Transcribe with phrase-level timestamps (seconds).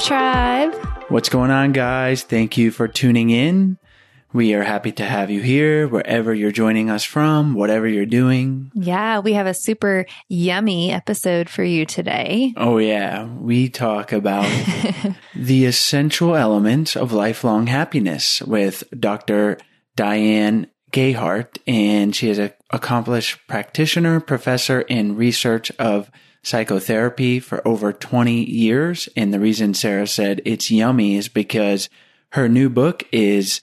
[0.00, 0.74] Love Tribe.
[1.10, 2.22] What's going on, guys?
[2.22, 3.76] Thank you for tuning in.
[4.32, 8.70] We are happy to have you here, wherever you're joining us from, whatever you're doing.
[8.72, 12.54] Yeah, we have a super yummy episode for you today.
[12.56, 13.24] Oh, yeah.
[13.26, 14.50] We talk about
[15.34, 19.58] the essential elements of lifelong happiness with Dr.
[19.96, 26.10] Diane Gehart, and she is an accomplished practitioner, professor in research of
[26.42, 29.08] psychotherapy for over 20 years.
[29.16, 31.88] And the reason Sarah said it's yummy is because
[32.30, 33.60] her new book is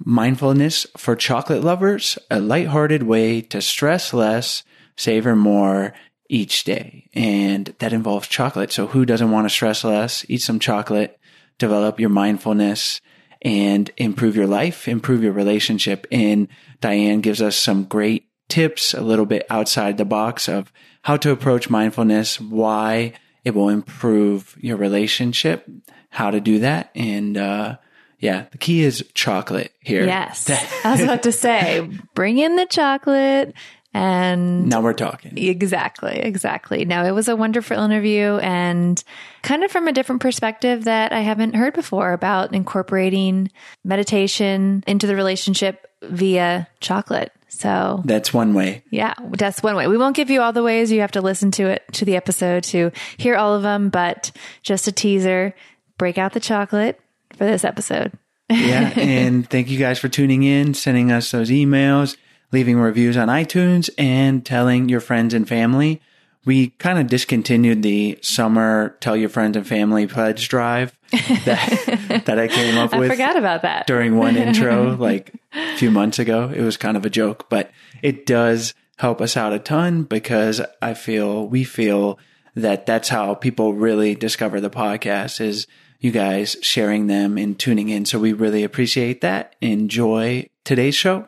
[0.00, 4.62] Mindfulness for Chocolate Lovers, a lighthearted way to stress less,
[4.96, 5.94] savor more
[6.28, 7.08] each day.
[7.14, 8.72] And that involves chocolate.
[8.72, 10.24] So who doesn't want to stress less?
[10.28, 11.18] Eat some chocolate,
[11.58, 13.00] develop your mindfulness
[13.42, 16.06] and improve your life, improve your relationship.
[16.10, 16.48] And
[16.80, 21.30] Diane gives us some great tips a little bit outside the box of how to
[21.30, 23.12] approach mindfulness, why
[23.44, 25.68] it will improve your relationship,
[26.10, 26.90] how to do that.
[26.94, 27.76] And, uh,
[28.18, 30.04] yeah, the key is chocolate here.
[30.04, 30.50] Yes.
[30.84, 33.54] I was about to say, bring in the chocolate
[33.94, 35.38] and Now we're talking.
[35.38, 36.84] Exactly, exactly.
[36.84, 39.02] No, it was a wonderful interview and
[39.42, 43.50] kind of from a different perspective that I haven't heard before about incorporating
[43.84, 47.32] meditation into the relationship via chocolate.
[47.48, 48.82] So That's one way.
[48.90, 49.86] yeah, that's one way.
[49.86, 50.92] We won't give you all the ways.
[50.92, 54.30] You have to listen to it, to the episode to hear all of them, but
[54.62, 55.54] just a teaser,
[55.96, 57.00] break out the chocolate
[57.36, 58.12] for this episode.
[58.50, 58.92] Yeah.
[58.96, 62.16] and thank you guys for tuning in, sending us those emails,
[62.52, 66.00] leaving reviews on iTunes, and telling your friends and family.
[66.44, 70.97] We kind of discontinued the summer tell your friends and family pledge drive
[71.44, 73.86] that, that I came up I with forgot about that.
[73.86, 76.52] during one intro like a few months ago.
[76.54, 77.70] It was kind of a joke, but
[78.02, 82.18] it does help us out a ton because I feel we feel
[82.54, 85.66] that that's how people really discover the podcast is
[86.00, 88.04] you guys sharing them and tuning in.
[88.04, 89.54] So we really appreciate that.
[89.60, 91.27] Enjoy today's show.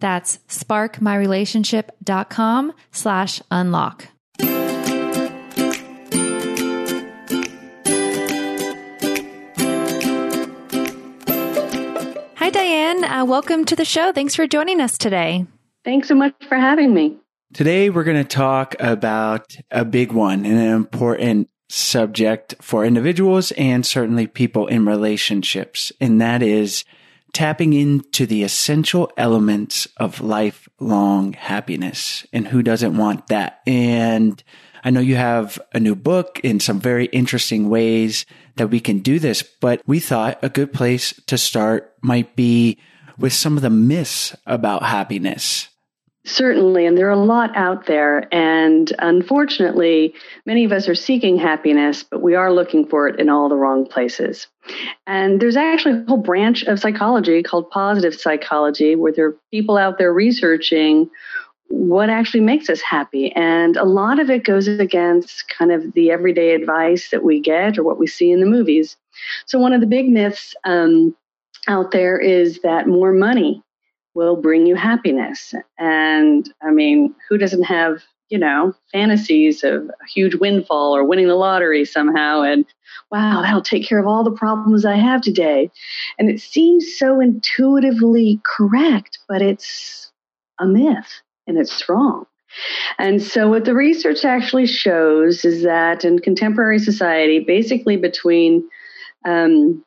[0.00, 4.06] That's sparkmyrelationship.com slash unlock.
[12.36, 13.04] Hi, Diane.
[13.04, 14.12] Uh, welcome to the show.
[14.12, 15.44] Thanks for joining us today.
[15.84, 17.18] Thanks so much for having me.
[17.52, 23.52] Today we're going to talk about a big one and an important subject for individuals
[23.52, 25.92] and certainly people in relationships.
[26.00, 26.84] And that is
[27.32, 32.26] tapping into the essential elements of lifelong happiness.
[32.32, 33.60] And who doesn't want that?
[33.66, 34.42] And
[34.84, 39.00] I know you have a new book in some very interesting ways that we can
[39.00, 42.78] do this, but we thought a good place to start might be
[43.18, 45.68] with some of the myths about happiness.
[46.24, 48.32] Certainly, and there are a lot out there.
[48.34, 50.14] And unfortunately,
[50.44, 53.56] many of us are seeking happiness, but we are looking for it in all the
[53.56, 54.46] wrong places.
[55.06, 59.78] And there's actually a whole branch of psychology called positive psychology, where there are people
[59.78, 61.08] out there researching
[61.68, 63.32] what actually makes us happy.
[63.32, 67.78] And a lot of it goes against kind of the everyday advice that we get
[67.78, 68.96] or what we see in the movies.
[69.46, 71.14] So, one of the big myths um,
[71.68, 73.62] out there is that more money
[74.14, 75.54] will bring you happiness.
[75.78, 81.28] And I mean, who doesn't have, you know, fantasies of a huge windfall or winning
[81.28, 82.64] the lottery somehow and
[83.10, 85.70] wow, that'll take care of all the problems I have today.
[86.18, 90.10] And it seems so intuitively correct, but it's
[90.58, 92.26] a myth and it's wrong.
[92.98, 98.68] And so, what the research actually shows is that in contemporary society, basically between
[99.26, 99.84] um,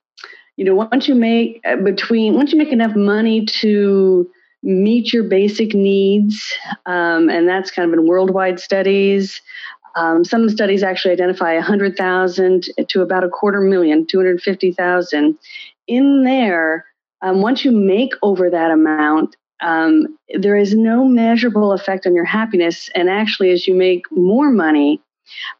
[0.62, 4.30] you know once you make uh, between once you make enough money to
[4.62, 6.54] meet your basic needs
[6.86, 9.42] um, and that's kind of in worldwide studies
[9.96, 15.36] um, some studies actually identify 100000 to about a quarter million 250000
[15.88, 16.86] in there
[17.24, 22.26] um, once you make over that amount um, there is no measurable effect on your
[22.26, 22.90] happiness.
[22.96, 25.00] And actually as you make more money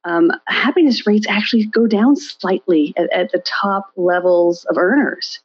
[0.04, 5.40] um, happiness rates actually go down slightly at, at, the top levels of earners.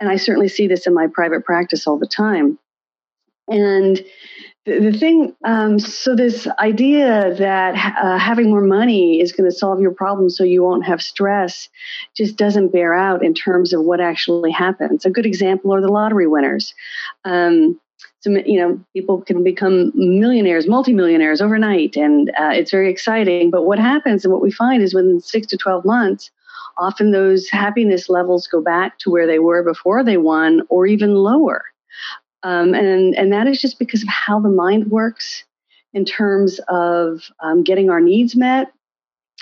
[0.00, 2.58] And I certainly see this in my private practice all the time.
[3.48, 4.02] And
[4.66, 9.80] the, thing, um, so this idea that uh, having more money is going to solve
[9.80, 11.68] your problem so you won't have stress
[12.14, 15.04] just doesn't bear out in terms of what actually happens.
[15.04, 16.74] A good example are the lottery winners.
[17.24, 17.80] Um,
[18.24, 23.50] you know, people can become millionaires, multimillionaires overnight, and uh, it's very exciting.
[23.50, 26.30] But what happens and what we find is within six to 12 months,
[26.78, 31.14] often those happiness levels go back to where they were before they won or even
[31.14, 31.64] lower.
[32.42, 35.44] Um, and, and that is just because of how the mind works
[35.92, 38.72] in terms of um, getting our needs met.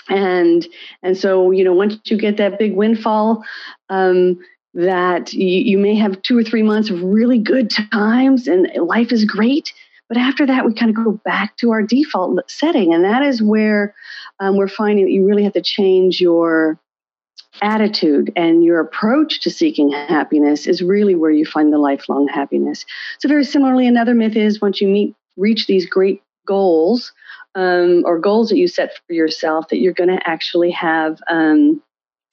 [0.09, 0.67] And,
[1.03, 3.43] and so, you know, once you get that big windfall,
[3.89, 4.39] um,
[4.79, 9.11] that you, you may have two or three months of really good times and life
[9.11, 9.73] is great.
[10.07, 12.93] But after that, we kind of go back to our default setting.
[12.93, 13.93] And that is where
[14.39, 16.79] um, we're finding that you really have to change your
[17.61, 22.85] attitude and your approach to seeking happiness is really where you find the lifelong happiness.
[23.19, 27.11] So, very similarly, another myth is once you meet, reach these great goals
[27.55, 31.81] um, or goals that you set for yourself, that you're going to actually have um,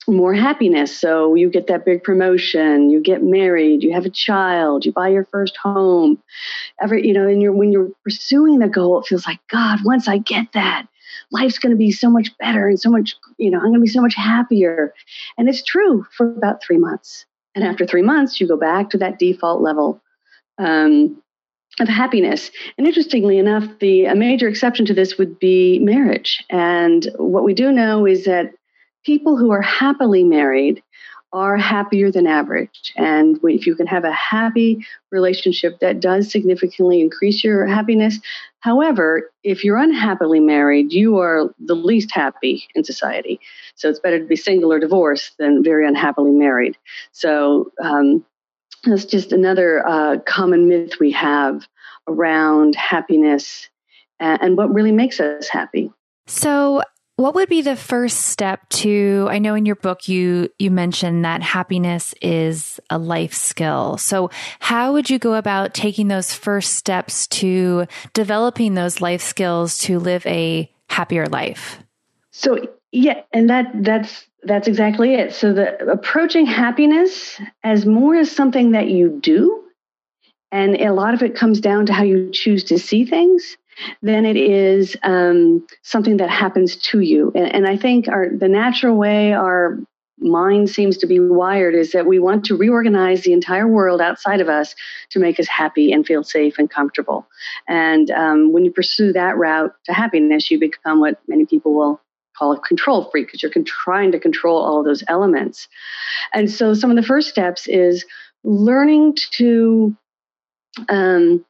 [0.07, 0.97] more happiness.
[0.97, 5.09] So, you get that big promotion, you get married, you have a child, you buy
[5.09, 6.21] your first home.
[6.81, 9.79] Every, you know, and you're when you're pursuing the goal, it feels like God.
[9.83, 10.87] Once I get that,
[11.31, 13.79] life's going to be so much better and so much, you know, I'm going to
[13.81, 14.93] be so much happier.
[15.37, 17.25] And it's true for about three months.
[17.55, 20.01] And after three months, you go back to that default level
[20.57, 21.21] um,
[21.79, 22.51] of happiness.
[22.77, 26.43] And interestingly enough, the a major exception to this would be marriage.
[26.49, 28.53] And what we do know is that
[29.07, 30.83] people who are happily married
[31.31, 32.93] are happier than average.
[32.97, 38.19] And if you can have a happy relationship, that does significantly increase your happiness.
[38.59, 43.39] However, if you're unhappily married, you are the least happy in society.
[43.75, 46.77] So it's better to be single or divorced than very unhappily married.
[47.13, 48.25] So um,
[48.83, 51.65] that's just another uh, common myth we have
[52.09, 53.69] around happiness
[54.19, 55.91] and, and what really makes us happy.
[56.25, 56.83] So,
[57.17, 61.25] what would be the first step to I know in your book you you mentioned
[61.25, 63.97] that happiness is a life skill.
[63.97, 64.29] So
[64.59, 69.99] how would you go about taking those first steps to developing those life skills to
[69.99, 71.79] live a happier life?
[72.31, 72.59] So
[72.91, 75.33] yeah, and that that's that's exactly it.
[75.33, 79.63] So the approaching happiness as more as something that you do
[80.51, 83.57] and a lot of it comes down to how you choose to see things
[84.01, 87.31] than it is um, something that happens to you.
[87.35, 89.79] And, and I think our, the natural way our
[90.19, 94.41] mind seems to be wired is that we want to reorganize the entire world outside
[94.41, 94.73] of us
[95.11, 97.27] to make us happy and feel safe and comfortable.
[97.67, 102.01] And um, when you pursue that route to happiness, you become what many people will
[102.37, 105.67] call a control freak because you're con- trying to control all those elements.
[106.33, 108.05] And so, some of the first steps is
[108.43, 109.95] learning to
[110.89, 111.45] um,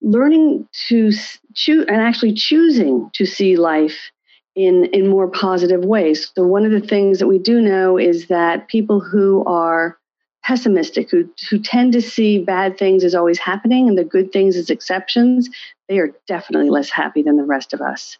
[0.00, 1.12] learning to
[1.54, 4.10] choose and actually choosing to see life
[4.54, 6.30] in in more positive ways.
[6.34, 9.98] So one of the things that we do know is that people who are
[10.44, 14.56] pessimistic, who who tend to see bad things as always happening and the good things
[14.56, 15.48] as exceptions,
[15.88, 18.18] they are definitely less happy than the rest of us.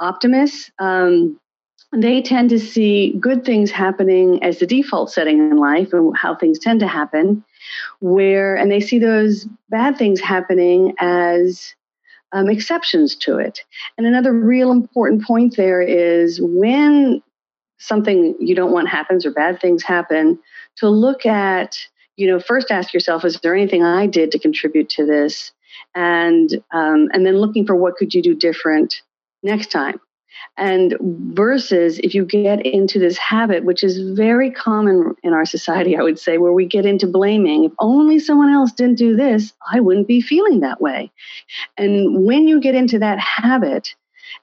[0.00, 1.38] Optimists, um,
[1.92, 6.34] they tend to see good things happening as the default setting in life and how
[6.34, 7.44] things tend to happen
[8.00, 11.74] where and they see those bad things happening as
[12.32, 13.60] um, exceptions to it.
[13.98, 17.22] And another real important point there is when
[17.78, 20.38] something you don't want happens or bad things happen
[20.76, 21.76] to look at
[22.16, 25.52] you know first ask yourself is there anything i did to contribute to this?
[25.94, 29.02] And um, and then looking for what could you do different
[29.42, 29.98] next time
[30.56, 30.96] and
[31.32, 36.02] versus if you get into this habit, which is very common in our society, I
[36.02, 37.64] would say, where we get into blaming.
[37.64, 41.10] If only someone else didn't do this, I wouldn't be feeling that way.
[41.76, 43.94] And when you get into that habit,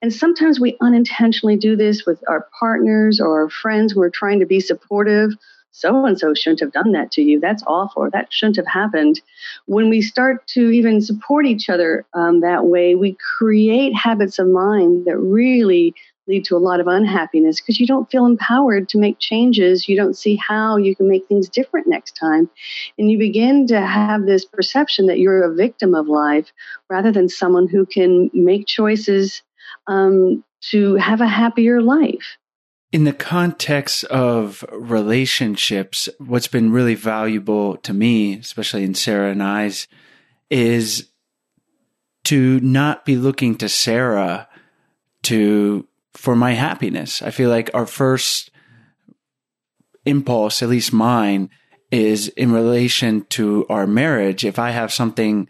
[0.02, 4.40] and sometimes we unintentionally do this with our partners or our friends who are trying
[4.40, 5.32] to be supportive
[5.78, 7.40] so and so shouldn't have done that to you.
[7.40, 8.10] That's awful.
[8.12, 9.22] That shouldn't have happened.
[9.68, 14.48] When we start to even support each other um, that way, we create habits of
[14.48, 15.94] mind that really
[16.28, 19.88] lead to a lot of unhappiness because you don't feel empowered to make changes.
[19.88, 22.50] You don't see how you can make things different next time.
[22.98, 26.52] And you begin to have this perception that you're a victim of life
[26.90, 29.44] rather than someone who can make choices
[29.86, 32.38] um, to have a happier life.
[32.92, 39.44] In the context of relationships, what's been really valuable to me, especially in Sarah and
[39.44, 39.88] I's,
[40.50, 41.10] is
[42.26, 44.48] to not be looking to Sarah
[45.24, 47.22] to for my happiness.
[47.22, 48.52] I feel like our first
[50.06, 51.50] impulse, at least mine,
[51.92, 54.46] is in relation to our marriage.
[54.46, 55.48] If I have something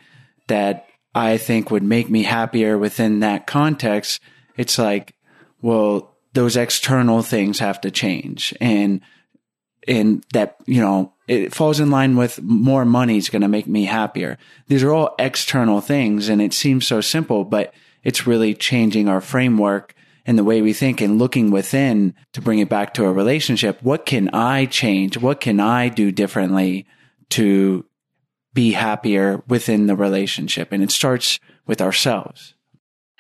[0.48, 4.22] that I think would make me happier within that context,
[4.56, 5.16] it's like,
[5.62, 9.02] well, those external things have to change and,
[9.88, 13.66] and that, you know, it falls in line with more money is going to make
[13.66, 14.38] me happier.
[14.68, 19.20] These are all external things and it seems so simple, but it's really changing our
[19.20, 19.96] framework
[20.28, 23.82] and the way we think and looking within to bring it back to a relationship.
[23.82, 25.18] What can I change?
[25.18, 26.86] What can I do differently
[27.32, 27.84] to
[28.54, 30.72] be happier within the relationship?
[30.72, 32.54] And it starts with ourselves.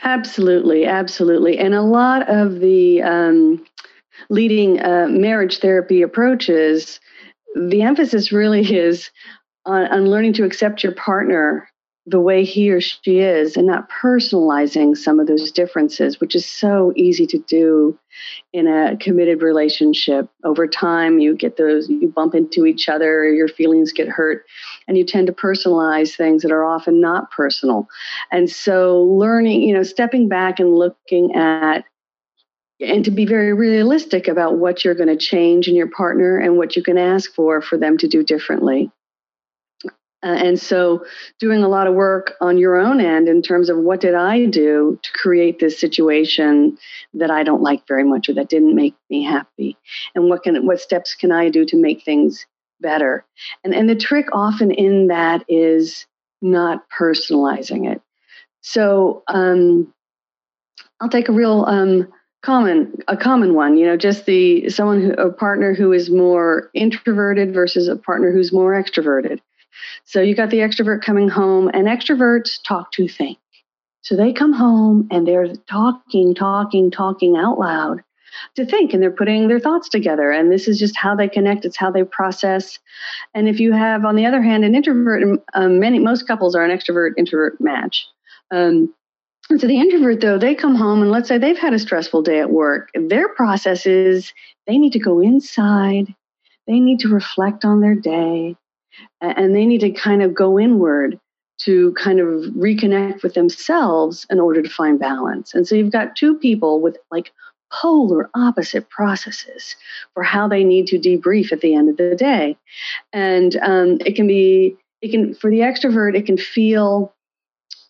[0.04, 1.58] Absolutely, absolutely.
[1.58, 3.66] And a lot of the um,
[4.30, 7.00] leading uh, marriage therapy approaches,
[7.56, 9.10] the emphasis really is
[9.66, 11.68] on, on learning to accept your partner
[12.10, 16.46] the way he or she is and not personalizing some of those differences, which is
[16.46, 18.00] so easy to do
[18.54, 20.30] in a committed relationship.
[20.46, 24.46] Over time, you get those, you bump into each other, your feelings get hurt,
[24.88, 27.88] and you tend to personalize things that are often not personal.
[28.32, 31.86] And so, learning, you know, stepping back and looking at
[32.79, 36.58] and to be very realistic about what you're going to change in your partner and
[36.58, 38.91] what you can ask for for them to do differently.
[40.24, 41.06] Uh, and so,
[41.39, 44.46] doing a lot of work on your own end in terms of what did I
[44.46, 46.77] do to create this situation
[47.13, 49.77] that I don't like very much or that didn't make me happy,
[50.15, 52.48] and what can what steps can I do to make things
[52.82, 53.26] better?
[53.64, 56.06] And and the trick often in that is
[56.42, 58.02] not personalizing it.
[58.62, 59.94] So um,
[61.00, 62.08] I'll take a real um,
[62.44, 63.78] common a common one.
[63.78, 68.32] You know, just the someone who a partner who is more introverted versus a partner
[68.32, 69.40] who's more extroverted
[70.06, 73.38] so you got the extrovert coming home, and extroverts talk to think.
[74.02, 78.04] So they come home and they're talking, talking, talking out loud
[78.56, 80.32] to think, and they're putting their thoughts together.
[80.32, 81.65] And this is just how they connect.
[81.65, 82.79] It's how they process.
[83.34, 86.63] And if you have, on the other hand, an introvert, um, many most couples are
[86.63, 88.06] an extrovert introvert match.
[88.51, 88.94] Um,
[89.50, 92.22] and so the introvert, though, they come home and let's say they've had a stressful
[92.22, 92.89] day at work.
[92.94, 94.34] Their process is
[94.65, 96.13] they need to go inside.
[96.67, 98.58] They need to reflect on their day
[99.22, 101.20] and they need to kind of go inward
[101.60, 105.53] to kind of reconnect with themselves in order to find balance.
[105.56, 107.32] And so you've got two people with like
[107.72, 109.76] polar opposite processes
[110.14, 112.58] for how they need to debrief at the end of the day.
[113.14, 117.14] And um, it can be, it can, for the extrovert, it can feel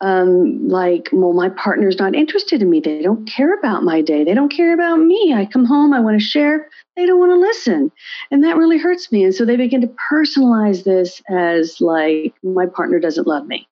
[0.01, 2.79] um, like, well, my partner's not interested in me.
[2.79, 4.24] They don't care about my day.
[4.24, 5.34] They don't care about me.
[5.36, 6.69] I come home, I want to share.
[6.96, 7.91] They don't want to listen.
[8.29, 9.24] And that really hurts me.
[9.24, 13.67] And so they begin to personalize this as like, my partner doesn't love me.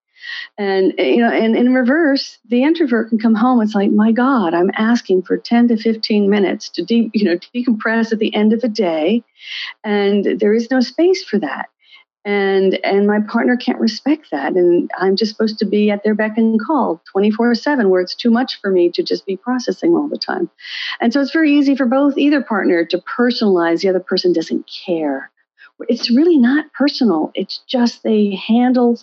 [0.57, 3.61] And eh, you know, and in reverse, the introvert can come home.
[3.61, 7.37] It's like, my God, I'm asking for 10 to 15 minutes to de- you know
[7.53, 9.23] decompress at the end of the day,
[9.83, 11.69] and there is no space for that.
[12.23, 16.15] And and my partner can't respect that and i'm just supposed to be at their
[16.15, 19.93] beck and call 24 7 where it's too much for me to just be processing
[19.93, 20.49] all the time.
[20.99, 24.67] And so it's very easy for both either partner to personalize the other person doesn't
[24.85, 25.29] care.
[25.87, 27.31] It's really not personal.
[27.35, 28.97] It's just they handle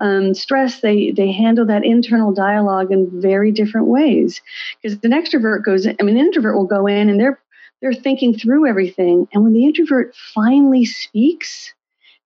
[0.00, 4.40] um, stress they they handle that internal dialogue in very different ways.
[4.82, 7.40] Because an extrovert goes i mean an introvert will go in and they're
[7.80, 9.28] they're thinking through everything.
[9.32, 11.72] And when the introvert finally speaks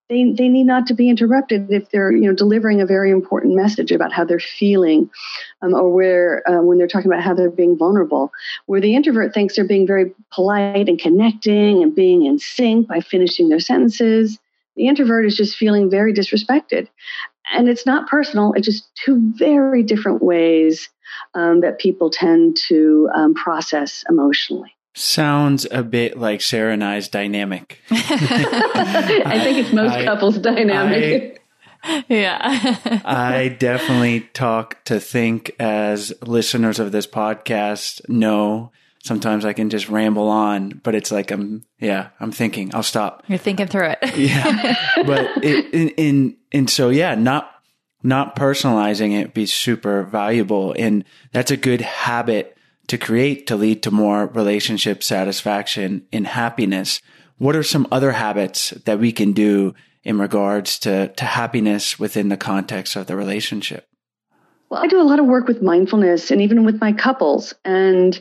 [0.08, 3.54] they, they need not to be interrupted if they're you know delivering a very important
[3.54, 5.10] message about how they're feeling
[5.60, 8.32] um, or where uh, when they're talking about how they're being vulnerable.
[8.66, 13.00] Where the introvert thinks they're being very polite and connecting and being in sync by
[13.00, 14.38] finishing their sentences
[14.78, 16.88] the introvert is just feeling very disrespected
[17.52, 20.88] and it's not personal it's just two very different ways
[21.34, 27.08] um, that people tend to um, process emotionally sounds a bit like Sarah and I's
[27.08, 27.80] dynamic.
[27.90, 31.42] I think it's most I, couples' dynamic.
[31.82, 33.02] I, yeah.
[33.04, 38.72] I definitely talk to think as listeners of this podcast know.
[39.08, 42.74] Sometimes I can just ramble on, but it's like I'm, yeah, I'm thinking.
[42.74, 43.24] I'll stop.
[43.26, 43.98] You're thinking through it.
[44.14, 47.50] yeah, but it, in, in and so yeah, not
[48.02, 52.54] not personalizing it be super valuable, and that's a good habit
[52.88, 57.00] to create to lead to more relationship satisfaction and happiness.
[57.38, 59.74] What are some other habits that we can do
[60.04, 63.87] in regards to, to happiness within the context of the relationship?
[64.70, 67.54] Well, I do a lot of work with mindfulness and even with my couples.
[67.64, 68.20] And,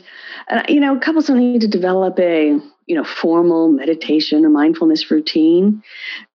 [0.50, 5.10] uh, you know, couples don't need to develop a, you know, formal meditation or mindfulness
[5.10, 5.82] routine.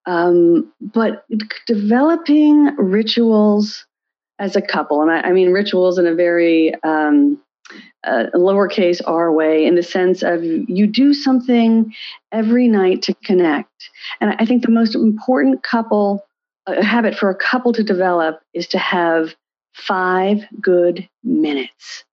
[0.06, 1.26] Um, but
[1.66, 3.86] developing rituals
[4.38, 7.42] as a couple, and I, I mean rituals in a very um,
[8.04, 11.94] a lowercase r way in the sense of you do something
[12.32, 13.90] every night to connect.
[14.20, 16.26] And I think the most important couple
[16.68, 19.34] uh, habit for a couple to develop is to have
[19.74, 22.04] five good minutes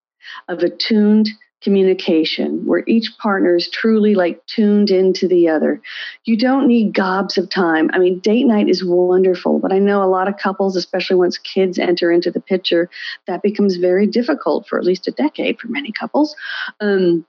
[0.49, 1.29] of attuned
[1.63, 5.81] communication where each partner is truly like tuned into the other.
[6.25, 7.91] You don't need gobs of time.
[7.93, 11.37] I mean, date night is wonderful, but I know a lot of couples, especially once
[11.37, 12.89] kids enter into the picture,
[13.27, 16.35] that becomes very difficult for at least a decade for many couples.
[16.81, 17.27] Um,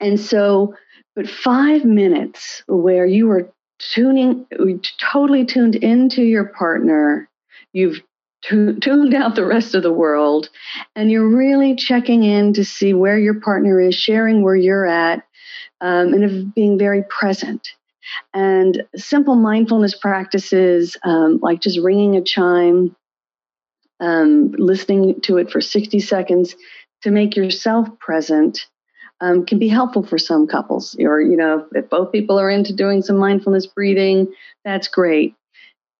[0.00, 0.74] and so,
[1.14, 3.48] but five minutes where you are
[3.78, 4.46] tuning,
[4.98, 7.28] totally tuned into your partner,
[7.72, 8.02] you've
[8.42, 10.48] tuned out the rest of the world,
[10.94, 15.24] and you're really checking in to see where your partner is, sharing where you're at,
[15.80, 17.68] um, and of being very present.
[18.34, 22.94] And simple mindfulness practices um, like just ringing a chime,
[24.00, 26.54] um, listening to it for 60 seconds
[27.02, 28.66] to make yourself present
[29.20, 30.96] um, can be helpful for some couples.
[31.00, 34.32] Or, you know, if both people are into doing some mindfulness breathing,
[34.64, 35.34] that's great.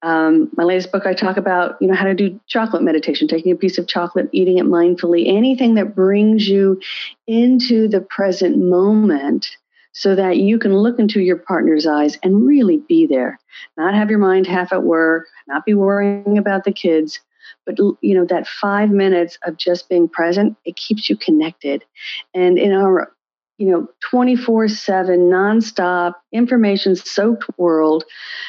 [0.06, 3.50] Um, my latest book, I talk about you know how to do chocolate meditation, taking
[3.50, 6.80] a piece of chocolate, eating it mindfully, anything that brings you
[7.26, 9.48] into the present moment,
[9.90, 13.40] so that you can look into your partner's eyes and really be there,
[13.76, 17.18] not have your mind half at work, not be worrying about the kids,
[17.64, 21.84] but you know that five minutes of just being present, it keeps you connected.
[22.32, 23.10] And in our
[23.58, 28.04] you know 24 7 nonstop information soaked world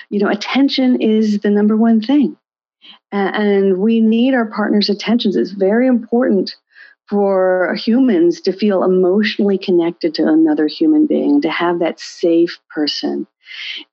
[0.09, 2.37] you know attention is the number one thing.
[3.11, 5.35] And we need our partner's attentions.
[5.35, 6.55] It's very important
[7.09, 13.25] for humans to feel emotionally connected to another human being to have that safe person.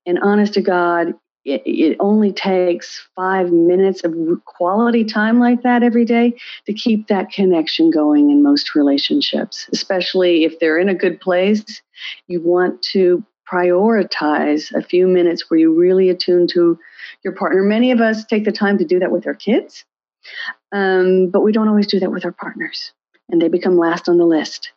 [0.04, 5.82] And honest to god it, it only takes five minutes of quality time like that
[5.82, 6.34] every day
[6.66, 11.82] to keep that connection going in most relationships, especially if they're in a good place.
[12.26, 16.78] You want to prioritize a few minutes where you really attune to
[17.22, 17.62] your partner.
[17.62, 19.84] Many of us take the time to do that with our kids,
[20.72, 22.92] um, but we don't always do that with our partners,
[23.28, 24.72] and they become last on the list.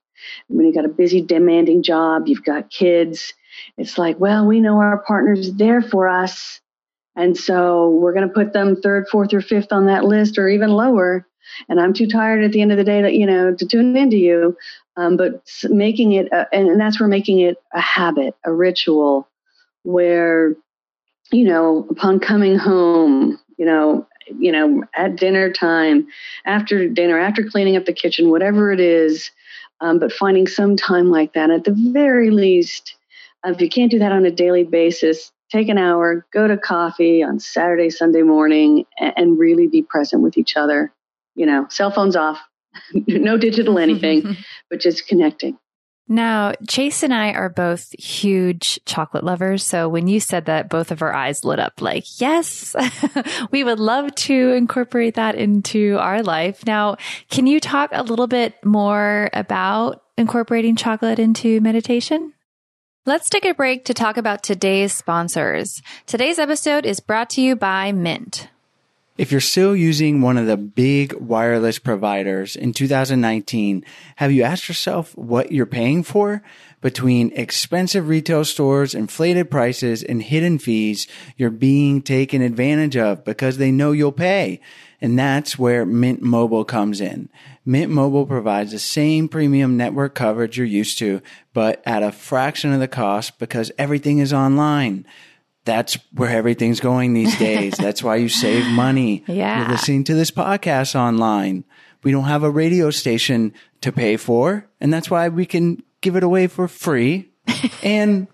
[0.47, 3.33] When you've got a busy, demanding job, you've got kids,
[3.77, 6.61] it's like, well, we know our partner's there for us.
[7.15, 10.47] And so we're going to put them third, fourth, or fifth on that list or
[10.49, 11.25] even lower.
[11.69, 13.95] And I'm too tired at the end of the day to, you know, to tune
[13.95, 14.55] into you.
[14.97, 19.27] Um, but making it, a, and that's where making it a habit, a ritual
[19.83, 20.55] where,
[21.31, 26.07] you know, upon coming home, you know, you know, at dinner time,
[26.45, 29.31] after dinner, after cleaning up the kitchen, whatever it is,
[29.79, 32.96] um, but finding some time like that at the very least
[33.43, 36.57] Um, if you can't do that on a daily basis, take an hour, go to
[36.57, 40.93] coffee on Saturday, Sunday morning, and, and really be present with each other.
[41.35, 42.39] You know, cell phones off,
[42.93, 44.37] no digital anything,
[44.69, 45.57] but just connecting.
[46.09, 49.65] Now, Chase and I are both huge chocolate lovers.
[49.65, 52.75] So when you said that, both of our eyes lit up like, yes,
[53.51, 56.65] we would love to incorporate that into our life.
[56.65, 56.95] Now,
[57.29, 62.33] can you talk a little bit more about incorporating chocolate into meditation?
[63.07, 65.81] Let's take a break to talk about today's sponsors.
[66.07, 68.49] Today's episode is brought to you by Mint.
[69.17, 73.85] If you're still using one of the big wireless providers in 2019,
[74.17, 76.43] have you asked yourself what you're paying for?
[76.81, 83.55] Between expensive retail stores, inflated prices, and hidden fees, you're being taken advantage of because
[83.55, 84.59] they know you'll pay.
[84.99, 87.29] And that's where Mint Mobile comes in.
[87.65, 91.21] Mint Mobile provides the same premium network coverage you're used to,
[91.53, 95.05] but at a fraction of the cost because everything is online.
[95.65, 97.75] That's where everything's going these days.
[97.77, 99.23] That's why you save money.
[99.27, 99.59] Yeah.
[99.59, 101.65] You're listening to this podcast online.
[102.03, 106.15] We don't have a radio station to pay for, and that's why we can give
[106.15, 107.29] it away for free
[107.83, 108.27] and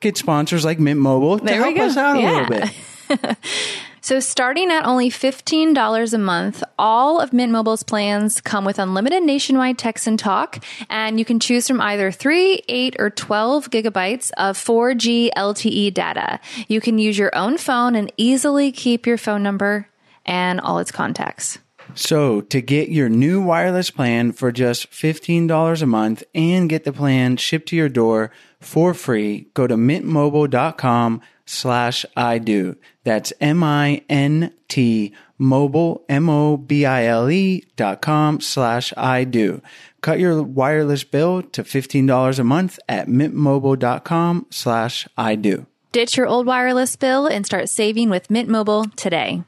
[0.00, 3.38] get sponsors like Mint Mobile to There we help us out a little bit.
[4.06, 9.24] So starting at only $15 a month, all of Mint Mobile's plans come with unlimited
[9.24, 14.30] nationwide text and talk, and you can choose from either 3, 8, or 12 gigabytes
[14.36, 16.38] of 4G LTE data.
[16.68, 19.88] You can use your own phone and easily keep your phone number
[20.24, 21.58] and all its contacts.
[21.96, 26.92] So to get your new wireless plan for just $15 a month and get the
[26.92, 32.76] plan shipped to your door for free, go to mintmobile.com slash I do.
[33.04, 39.62] That's M-I-N-T mobile, M-O-B-I-L-E dot com slash I do.
[40.00, 45.66] Cut your wireless bill to $15 a month at mintmobile.com slash I do.
[45.92, 49.42] Ditch your old wireless bill and start saving with Mint Mobile today.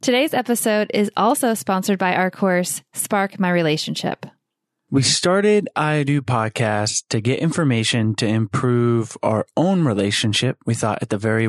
[0.00, 4.26] Today's episode is also sponsored by our course, Spark My Relationship.
[4.90, 10.56] We started I Do podcast to get information to improve our own relationship.
[10.64, 11.46] We thought at the very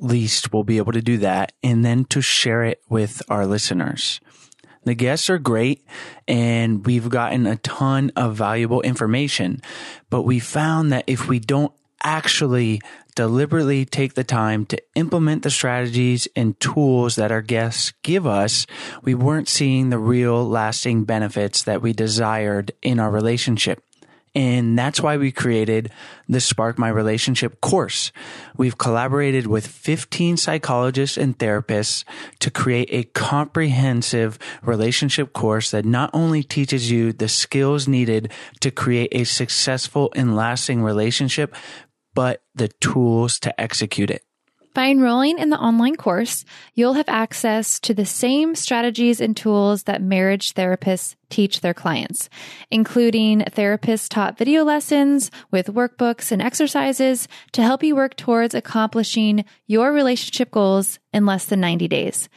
[0.00, 4.20] least we'll be able to do that and then to share it with our listeners.
[4.82, 5.86] The guests are great
[6.26, 9.62] and we've gotten a ton of valuable information,
[10.10, 12.80] but we found that if we don't actually
[13.14, 18.66] deliberately take the time to implement the strategies and tools that our guests give us,
[19.02, 23.82] we weren't seeing the real lasting benefits that we desired in our relationship.
[24.36, 25.92] And that's why we created
[26.28, 28.10] the Spark My Relationship course.
[28.56, 32.04] We've collaborated with 15 psychologists and therapists
[32.40, 38.72] to create a comprehensive relationship course that not only teaches you the skills needed to
[38.72, 41.54] create a successful and lasting relationship,
[42.14, 44.24] but the tools to execute it.
[44.74, 49.84] By enrolling in the online course, you'll have access to the same strategies and tools
[49.84, 52.28] that marriage therapists teach their clients,
[52.72, 59.44] including therapist taught video lessons with workbooks and exercises to help you work towards accomplishing
[59.68, 62.28] your relationship goals in less than 90 days.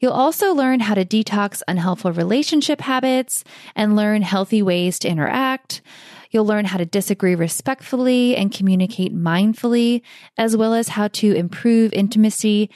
[0.00, 5.82] You'll also learn how to detox unhelpful relationship habits and learn healthy ways to interact.
[6.30, 10.02] You'll learn how to disagree respectfully and communicate mindfully,
[10.36, 12.70] as well as how to improve intimacy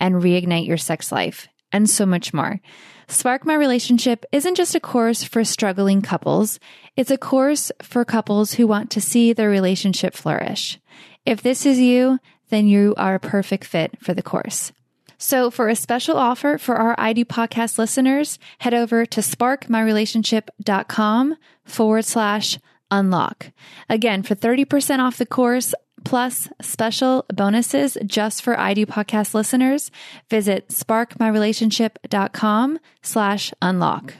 [0.00, 2.60] and reignite your sex life, and so much more.
[3.06, 6.58] Spark My Relationship isn't just a course for struggling couples,
[6.96, 10.78] it's a course for couples who want to see their relationship flourish.
[11.26, 14.72] If this is you, then you are a perfect fit for the course.
[15.18, 21.36] So for a special offer for our I Do podcast listeners, head over to sparkmyrelationship.com
[21.64, 22.58] forward slash
[22.98, 23.52] unlock.
[23.88, 29.92] Again, for 30% off the course plus special bonuses just for I Do podcast listeners,
[30.28, 34.14] visit sparkmyrelationship.com slash unlock.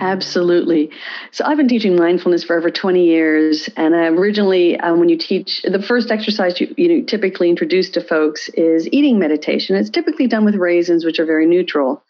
[0.00, 0.90] Absolutely.
[1.30, 3.70] So I've been teaching mindfulness for over 20 years.
[3.76, 8.50] And originally, um, when you teach, the first exercise you, you typically introduce to folks
[8.50, 9.76] is eating meditation.
[9.76, 12.02] It's typically done with raisins, which are very neutral.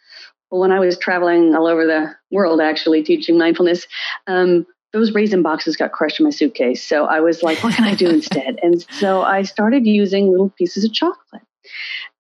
[0.58, 3.86] When I was traveling all over the world, actually teaching mindfulness,
[4.26, 6.82] um, those raisin boxes got crushed in my suitcase.
[6.82, 8.60] So I was like, what can I do instead?
[8.62, 11.42] And so I started using little pieces of chocolate.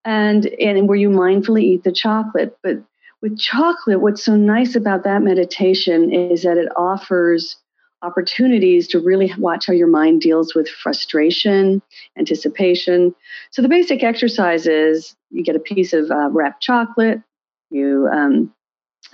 [0.04, 2.58] And, and where you mindfully eat the chocolate.
[2.62, 2.82] But
[3.22, 7.56] with chocolate, what's so nice about that meditation is that it offers
[8.02, 11.80] opportunities to really watch how your mind deals with frustration,
[12.18, 13.14] anticipation.
[13.50, 17.22] So the basic exercise is you get a piece of uh, wrapped chocolate,
[17.74, 18.54] you um,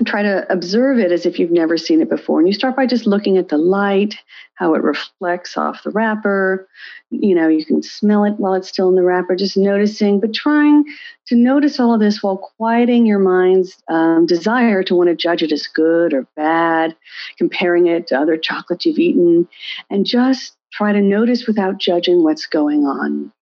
[0.07, 2.39] try to observe it as if you've never seen it before.
[2.39, 4.17] And you start by just looking at the light,
[4.55, 6.69] how it reflects off the wrapper.
[7.11, 10.33] You know, you can smell it while it's still in the wrapper, just noticing, but
[10.33, 10.85] trying
[11.27, 15.43] to notice all of this while quieting your mind's um, desire to want to judge
[15.43, 16.97] it as good or bad,
[17.37, 19.49] comparing it to other chocolates you've eaten,
[19.91, 23.33] and just try to notice without judging what's going on.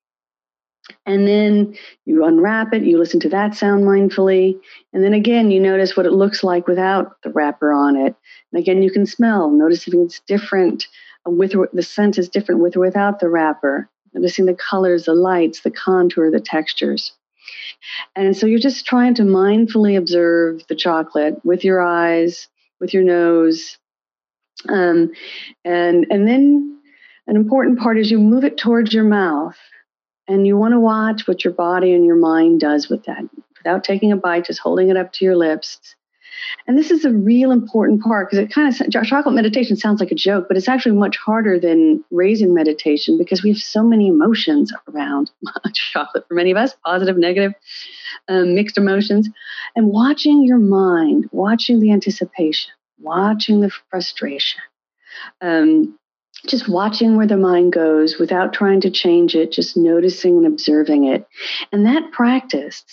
[1.07, 4.59] And then you unwrap it, you listen to that sound mindfully.
[4.93, 8.15] And then again, you notice what it looks like without the wrapper on it.
[8.53, 10.87] And again, you can smell, notice if it's different
[11.27, 13.89] with the scent is different with or without the wrapper.
[14.15, 17.13] Noticing the colors, the lights, the contour, the textures.
[18.17, 22.49] And so you're just trying to mindfully observe the chocolate with your eyes,
[22.81, 23.77] with your nose.
[24.69, 25.13] Um,
[25.65, 26.79] and, and then
[27.27, 29.57] an important part is you move it towards your mouth
[30.29, 33.25] and you want to watch what your body and your mind does with that
[33.59, 35.95] without taking a bite, just holding it up to your lips.
[36.67, 40.13] And this is a real important part because it kind of chocolate meditation sounds like
[40.13, 44.09] a joke, but it's actually much harder than raisin meditation because we have so many
[44.09, 45.31] emotions around
[45.75, 47.53] chocolate for many of us positive, negative,
[48.29, 49.29] um, mixed emotions.
[49.75, 54.61] And watching your mind, watching the anticipation, watching the frustration,
[55.41, 55.99] um,
[56.47, 61.05] just watching where the mind goes without trying to change it, just noticing and observing
[61.05, 61.27] it.
[61.73, 62.85] And that practice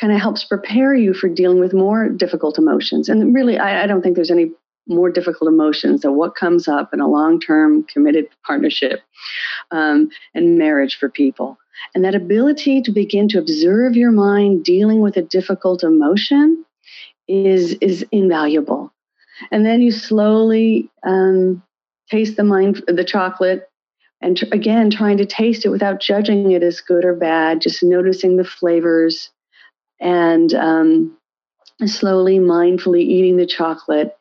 [0.00, 3.08] kind of helps prepare you for dealing with more difficult emotions.
[3.08, 4.50] And really, I, I don't think there's any
[4.88, 9.00] more difficult emotions than what comes up in a long term committed partnership
[9.70, 11.58] um, and marriage for people.
[11.94, 16.64] And that ability to begin to observe your mind dealing with a difficult emotion
[17.28, 18.92] is, is invaluable.
[19.50, 21.62] And then you slowly um,
[22.12, 23.68] taste the mind the chocolate
[24.20, 27.82] and tr- again trying to taste it without judging it as good or bad just
[27.82, 29.30] noticing the flavors
[29.98, 31.16] and um,
[31.86, 34.16] slowly mindfully eating the chocolate.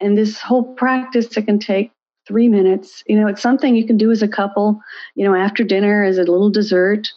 [0.00, 1.90] And this whole practice that can take
[2.28, 4.80] three minutes you know it's something you can do as a couple
[5.16, 7.08] you know after dinner as a little dessert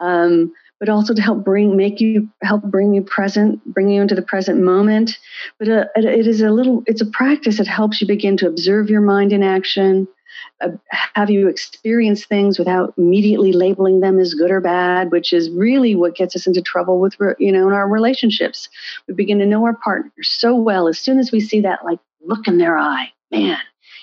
[0.00, 4.14] um, but also to help bring make you help bring you present bring you into
[4.14, 5.18] the present moment
[5.58, 8.90] but uh, it is a little it's a practice that helps you begin to observe
[8.90, 10.06] your mind in action
[10.60, 15.50] uh, have you experience things without immediately labeling them as good or bad, which is
[15.50, 18.68] really what gets us into trouble with, you know, in our relationships.
[19.06, 21.98] We begin to know our partner so well as soon as we see that like
[22.24, 23.58] look in their eye, man,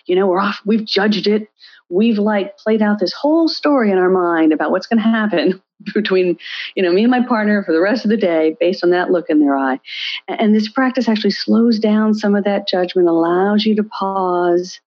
[0.05, 1.49] you know, we're off, we've judged it.
[1.89, 5.62] We've like played out this whole story in our mind about what's going to happen
[5.93, 6.38] between,
[6.75, 9.12] you know, me and my partner for the rest of the day based on that
[9.12, 9.79] look in their eye.
[10.27, 14.79] And this practice actually slows down some of that judgment, allows you to pause.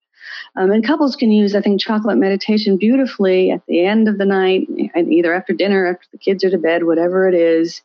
[0.55, 4.25] Um, and couples can use, I think, chocolate meditation beautifully at the end of the
[4.25, 7.81] night, either after dinner, after the kids are to bed, whatever it is,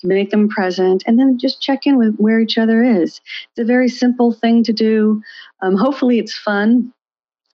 [0.00, 3.20] to make them present, and then just check in with where each other is.
[3.50, 5.22] It's a very simple thing to do.
[5.62, 6.92] Um, hopefully, it's fun.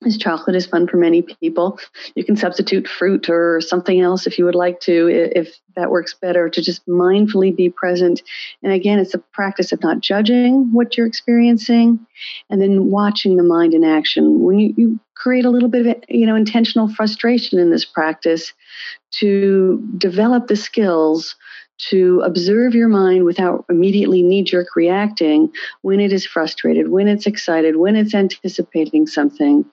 [0.02, 1.80] This chocolate is fun for many people.
[2.14, 6.12] You can substitute fruit or something else if you would like to, if that works
[6.12, 8.22] better, to just mindfully be present.
[8.62, 12.06] And again, it's a practice of not judging what you're experiencing
[12.50, 14.42] and then watching the mind in action.
[14.42, 18.52] When you, you create a little bit of you know intentional frustration in this practice
[19.12, 21.36] to develop the skills
[21.78, 27.26] to observe your mind without immediately knee jerk reacting when it is frustrated, when it's
[27.26, 29.64] excited, when it's anticipating something,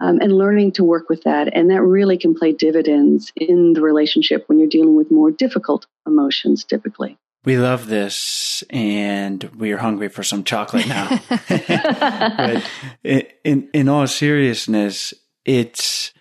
[0.00, 1.54] um, and learning to work with that.
[1.54, 5.86] And that really can play dividends in the relationship when you're dealing with more difficult
[6.06, 7.16] emotions typically.
[7.44, 11.20] We love this and we're hungry for some chocolate now.
[11.48, 12.64] but
[13.02, 15.12] in, in all seriousness,
[15.44, 16.11] it's,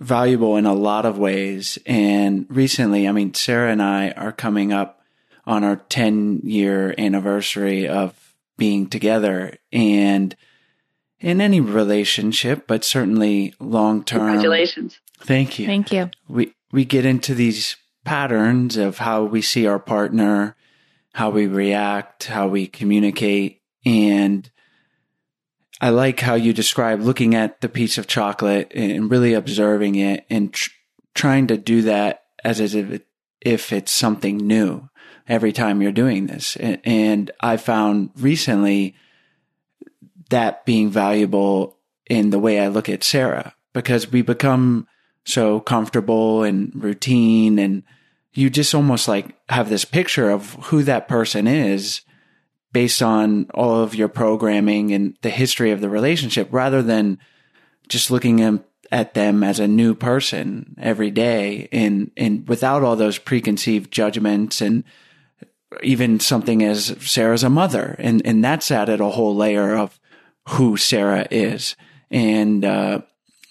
[0.00, 1.78] valuable in a lot of ways.
[1.86, 5.00] And recently, I mean, Sarah and I are coming up
[5.46, 10.34] on our 10 year anniversary of being together and
[11.18, 14.20] in any relationship, but certainly long term.
[14.20, 15.00] Congratulations.
[15.20, 15.66] Thank you.
[15.66, 16.10] Thank you.
[16.28, 20.56] We, we get into these patterns of how we see our partner,
[21.12, 23.60] how we react, how we communicate.
[23.84, 24.50] And
[25.80, 30.26] I like how you describe looking at the piece of chocolate and really observing it
[30.28, 30.70] and tr-
[31.14, 33.06] trying to do that as if, it,
[33.40, 34.88] if it's something new
[35.26, 36.56] every time you're doing this.
[36.56, 38.94] And, and I found recently
[40.28, 44.86] that being valuable in the way I look at Sarah because we become
[45.24, 47.82] so comfortable and routine and
[48.32, 52.02] you just almost like have this picture of who that person is
[52.72, 57.18] based on all of your programming and the history of the relationship rather than
[57.88, 63.18] just looking at them as a new person every day and, and without all those
[63.18, 64.84] preconceived judgments and
[65.82, 67.96] even something as Sarah's a mother.
[67.98, 69.98] And, and that's added a whole layer of
[70.48, 71.76] who Sarah is.
[72.10, 73.02] And, uh,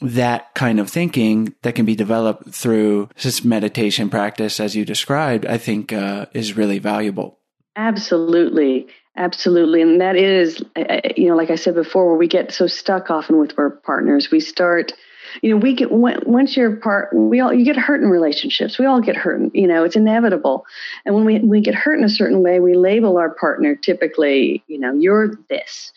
[0.02, 5.46] that kind of thinking that can be developed through this meditation practice, as you described,
[5.46, 7.40] I think, uh, is really valuable.
[7.76, 8.88] Absolutely.
[9.20, 9.82] Absolutely.
[9.82, 12.68] And that is, uh, uh, you know, like I said before, where we get so
[12.68, 14.94] stuck often with our partners, we start,
[15.42, 18.80] you know, we get, once you're part, we all, you get hurt in relationships.
[18.80, 20.66] We all get hurt, you know, it's inevitable.
[21.06, 24.64] And when we, we get hurt in a certain way, we label our partner typically,
[24.68, 25.92] you know, you're this.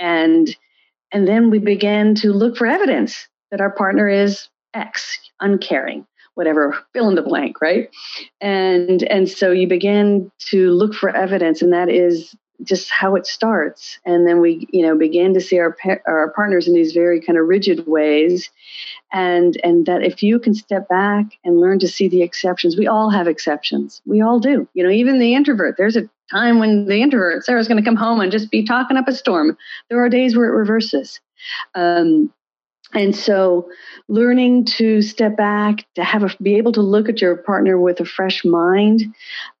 [0.00, 0.54] And,
[1.12, 6.76] and then we begin to look for evidence that our partner is X, uncaring whatever
[6.92, 7.88] fill in the blank right
[8.40, 13.26] and and so you begin to look for evidence and that is just how it
[13.26, 13.98] starts.
[14.04, 17.38] And then we you know began to see our our partners in these very kind
[17.38, 18.50] of rigid ways.
[19.12, 22.86] And and that if you can step back and learn to see the exceptions we
[22.86, 24.02] all have exceptions.
[24.06, 24.68] We all do.
[24.74, 27.96] You know even the introvert there's a time when the introvert sarah's going to come
[27.96, 29.56] home and just be talking up a storm.
[29.88, 31.20] There are days where it reverses.
[31.74, 32.32] Um,
[32.94, 33.68] and so
[34.08, 38.00] learning to step back to have a, be able to look at your partner with
[38.00, 39.02] a fresh mind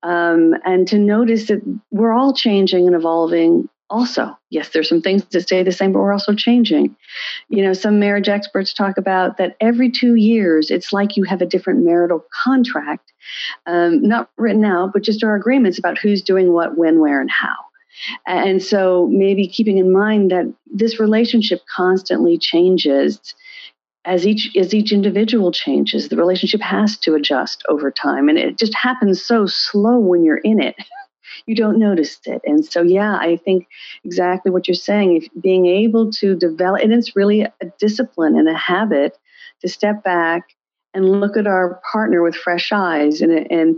[0.02, 4.36] um, and to notice that we're all changing and evolving also.
[4.50, 6.96] Yes there's some things that stay the same but we're also changing.
[7.48, 11.42] You know some marriage experts talk about that every two years it's like you have
[11.42, 13.12] a different marital contract
[13.66, 17.30] um, not written out but just our agreements about who's doing what when where and
[17.30, 17.56] how
[18.26, 23.34] and so maybe keeping in mind that this relationship constantly changes
[24.04, 26.08] as each as each individual changes.
[26.08, 30.38] The relationship has to adjust over time and it just happens so slow when you're
[30.38, 30.76] in it.
[31.46, 32.42] You don't notice it.
[32.44, 33.66] And so yeah i think
[34.04, 38.48] exactly what you're saying if being able to develop and it's really a discipline and
[38.48, 39.18] a habit
[39.60, 40.54] to step back
[40.94, 43.76] and look at our partner with fresh eyes and, and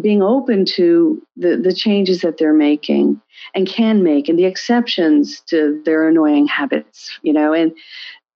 [0.00, 3.20] being open to the, the changes that they're making
[3.54, 7.72] and can make and the exceptions to their annoying habits you know and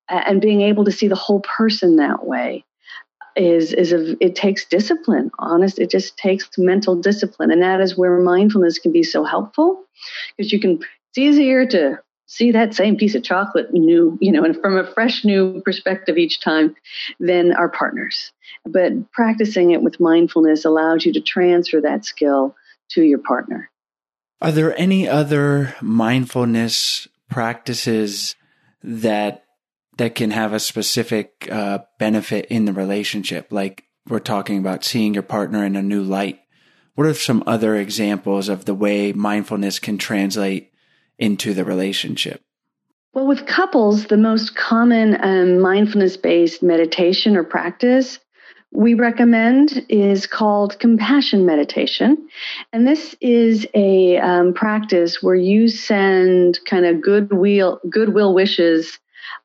[0.08, 2.64] and being able to see the whole person that way
[3.38, 7.50] is is a, it takes discipline honest it just takes mental discipline.
[7.50, 9.84] And that is where mindfulness can be so helpful
[10.36, 10.80] because you can
[11.10, 11.98] it's easier to
[12.28, 16.18] see that same piece of chocolate new, you know, and from a fresh new perspective
[16.18, 16.76] each time
[17.18, 18.32] than our partners.
[18.64, 22.54] But practicing it with mindfulness allows you to transfer that skill
[22.90, 23.70] to your partner.
[24.40, 28.36] Are there any other mindfulness practices
[28.82, 29.44] that
[29.96, 33.48] that can have a specific uh, benefit in the relationship?
[33.50, 36.40] Like we're talking about seeing your partner in a new light.
[36.94, 40.72] What are some other examples of the way mindfulness can translate
[41.18, 42.42] into the relationship?
[43.12, 48.18] Well, with couples, the most common um, mindfulness based meditation or practice
[48.72, 52.28] we recommend is called compassion meditation.
[52.72, 58.98] And this is a um, practice where you send kind of goodwill, goodwill wishes,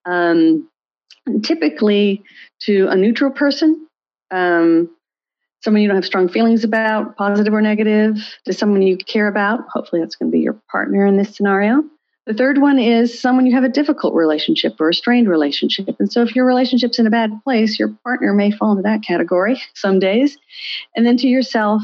[0.05, 0.69] um,
[1.41, 2.21] typically
[2.63, 3.87] to a neutral person,
[4.31, 4.89] um,
[5.63, 9.61] someone you don't have strong feelings about, positive or negative, to someone you care about.
[9.69, 11.83] Hopefully, that's going to be your partner in this scenario.
[12.25, 15.95] The third one is someone you have a difficult relationship or a strained relationship.
[15.99, 19.03] And so if your relationship's in a bad place, your partner may fall into that
[19.03, 20.37] category some days.
[20.95, 21.81] And then to yourself,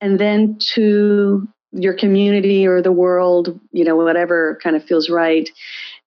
[0.00, 5.48] and then to your community or the world, you know, whatever kind of feels right.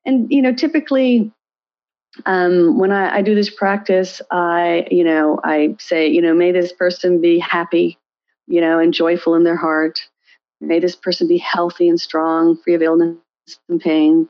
[0.06, 1.32] And, you know, typically
[2.26, 6.52] um, when I, I do this practice, I, you know, I say, you know, may
[6.52, 7.98] this person be happy,
[8.48, 10.00] you know, and joyful in their heart.
[10.68, 13.18] May this person be healthy and strong, free of illness
[13.70, 14.30] and pain.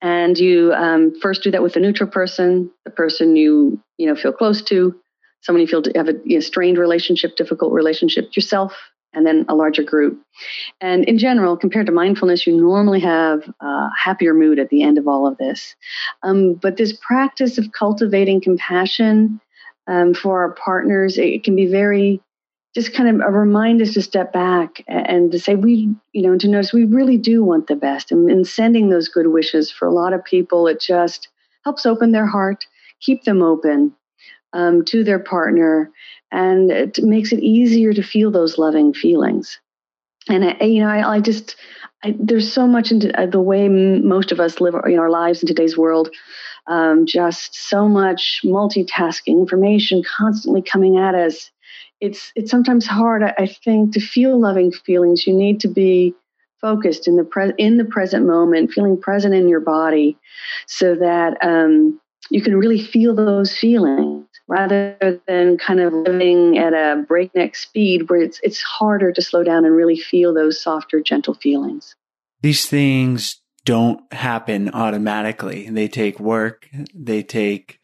[0.00, 4.14] And you um, first do that with a neutral person, the person you you know
[4.14, 4.94] feel close to,
[5.40, 8.74] someone you feel to have a you know, strained relationship, difficult relationship, yourself,
[9.12, 10.20] and then a larger group.
[10.80, 14.98] And in general, compared to mindfulness, you normally have a happier mood at the end
[14.98, 15.74] of all of this.
[16.22, 19.40] Um, but this practice of cultivating compassion
[19.86, 22.20] um, for our partners, it can be very
[22.74, 26.48] just kind of a reminder to step back and to say we you know to
[26.48, 28.10] notice we really do want the best.
[28.10, 31.28] And, and sending those good wishes for a lot of people it just
[31.64, 32.66] helps open their heart
[33.00, 33.92] keep them open
[34.52, 35.90] um, to their partner
[36.30, 39.58] and it makes it easier to feel those loving feelings.
[40.28, 41.56] And I, you know i, I just
[42.04, 45.42] I, there's so much into uh, the way most of us live know, our lives
[45.42, 46.10] in today's world
[46.66, 51.51] um, just so much multitasking information constantly coming at us
[52.02, 55.24] it's it's sometimes hard, I, think, to feel loving feelings.
[55.26, 56.14] You need to be
[56.60, 60.18] focused in the pre- in the present moment, feeling present in your body,
[60.66, 66.74] so that um, you can really feel those feelings rather than kind of living at
[66.74, 71.00] a breakneck speed where it's it's harder to slow down and really feel those softer,
[71.00, 71.94] gentle feelings.
[72.42, 75.70] These things don't happen automatically.
[75.70, 76.68] They take work.
[76.92, 77.78] They take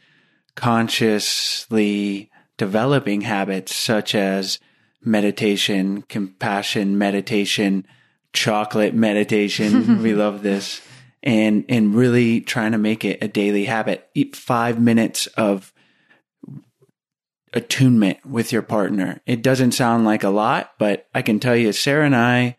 [0.57, 4.59] consciously developing habits such as
[5.03, 7.87] meditation, compassion meditation,
[8.35, 10.03] chocolate meditation.
[10.03, 10.83] we love this.
[11.23, 14.09] And, and really trying to make it a daily habit.
[14.15, 15.73] Eat five minutes of
[17.53, 19.21] attunement with your partner.
[19.27, 22.57] It doesn't sound like a lot, but I can tell you, Sarah and I,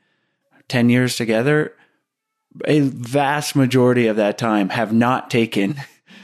[0.68, 1.74] 10 years together,
[2.66, 5.76] a vast majority of that time have not taken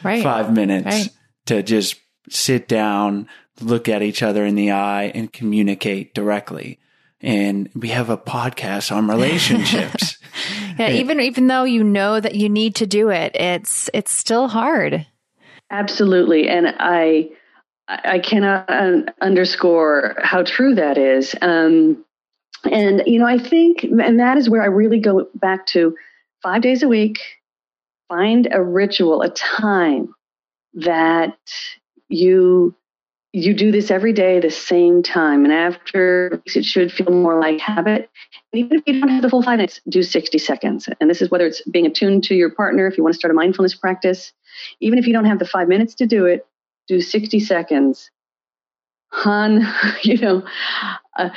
[0.04, 0.24] right.
[0.24, 1.10] five minutes right.
[1.48, 1.96] to just
[2.30, 3.28] sit down,
[3.62, 6.80] look at each other in the eye and communicate directly.
[7.22, 10.18] And we have a podcast on relationships.
[10.78, 14.12] yeah, and, even even though you know that you need to do it, it's it's
[14.12, 15.08] still hard.
[15.72, 17.30] Absolutely, and I
[17.88, 18.70] I cannot
[19.22, 21.36] underscore how true that is.
[21.41, 22.04] Um,
[22.63, 25.96] and you know, I think, and that is where I really go back to
[26.41, 27.20] five days a week.
[28.10, 30.13] Find a ritual, a time
[30.76, 31.38] that
[32.08, 32.76] you
[33.36, 35.43] you do this every day the same time.
[35.43, 38.10] And after it should feel more like habit
[38.54, 40.88] and even if you don't have the full five minutes do 60 seconds.
[41.02, 43.32] And this is whether it's being attuned to your partner if you want to start
[43.32, 44.32] a mindfulness practice.
[44.80, 46.48] Even if you don't have the five minutes to do it
[46.88, 48.10] do 60 seconds.
[49.12, 49.68] Hon
[50.03, 50.43] you know
[51.18, 51.30] uh,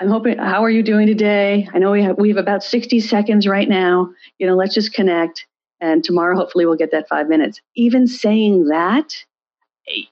[0.00, 1.68] i'm hoping how are you doing today?
[1.72, 4.10] I know we have we have about 60 seconds right now.
[4.38, 5.46] You know let's just connect.
[5.80, 7.60] And tomorrow hopefully we'll get that five minutes.
[7.76, 9.14] Even saying that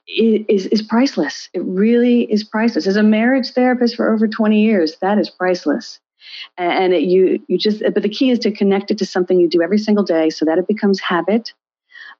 [0.07, 1.49] is, is priceless.
[1.53, 2.87] It really is priceless.
[2.87, 5.99] As a marriage therapist for over 20 years, that is priceless.
[6.57, 9.49] And it, you, you just, but the key is to connect it to something you
[9.49, 11.53] do every single day so that it becomes habit.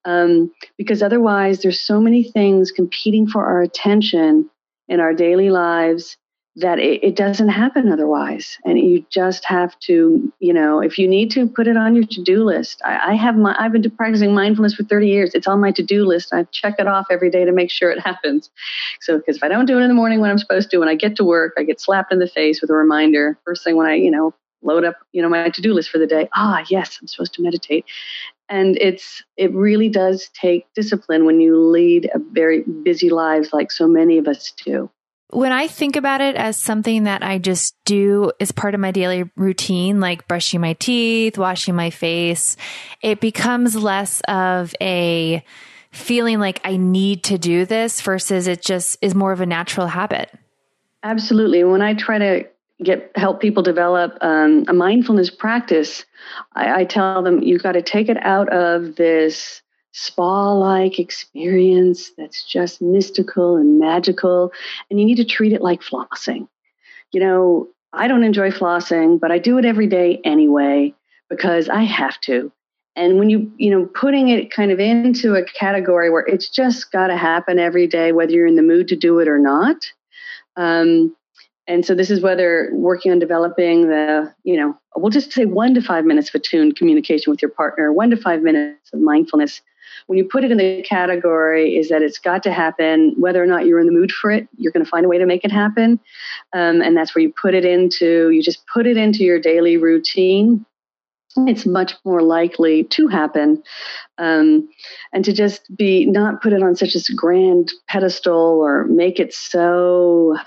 [0.05, 4.49] Um, because otherwise, there's so many things competing for our attention
[4.89, 6.17] in our daily lives
[6.55, 8.59] that it, it, doesn't happen otherwise.
[8.63, 12.05] And you just have to, you know, if you need to, put it on your
[12.05, 12.79] to-do list.
[12.85, 15.31] I, I have my, I've been practicing mindfulness for 30 years.
[15.33, 16.31] It's on my to-do list.
[16.31, 18.51] I check it off every day to make sure it happens.
[19.01, 20.89] So, because if I don't do it in the morning when I'm supposed to, when
[20.89, 23.37] I get to work, I get slapped in the face with a reminder.
[23.45, 26.07] First thing when I, you know, load up, you know, my to-do list for the
[26.07, 26.29] day.
[26.35, 27.85] Ah, yes, I'm supposed to meditate.
[28.47, 33.71] And it's it really does take discipline when you lead a very busy lives like
[33.71, 34.89] so many of us do.
[35.33, 38.91] When I think about it as something that I just do as part of my
[38.91, 42.55] daily routine, like brushing my teeth, washing my face,
[43.01, 45.43] it becomes less of a
[45.91, 49.87] feeling like I need to do this versus it just is more of a natural
[49.87, 50.29] habit.
[51.01, 51.63] Absolutely.
[51.63, 52.47] When I try to
[52.83, 56.05] get help people develop um, a mindfulness practice,
[56.53, 59.62] I, I tell them you've got to take it out of this
[59.93, 64.51] spa-like experience that's just mystical and magical,
[64.89, 66.47] and you need to treat it like flossing.
[67.11, 70.93] You know, I don't enjoy flossing, but I do it every day anyway
[71.29, 72.51] because I have to.
[72.95, 76.91] And when you, you know, putting it kind of into a category where it's just
[76.91, 79.77] got to happen every day, whether you're in the mood to do it or not,
[80.57, 81.15] um,
[81.67, 85.73] and so this is whether working on developing the, you know, we'll just say one
[85.75, 89.61] to five minutes of attuned communication with your partner, one to five minutes of mindfulness.
[90.07, 93.45] When you put it in the category, is that it's got to happen, whether or
[93.45, 95.43] not you're in the mood for it, you're going to find a way to make
[95.43, 95.99] it happen.
[96.53, 99.77] Um, and that's where you put it into, you just put it into your daily
[99.77, 100.65] routine.
[101.35, 103.63] It's much more likely to happen.
[104.19, 104.69] Um,
[105.13, 109.33] and to just be not put it on such a grand pedestal or make it
[109.33, 110.37] so